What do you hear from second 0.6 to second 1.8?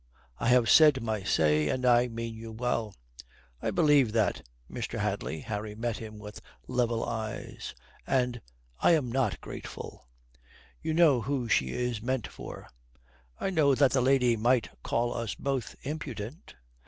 said my say,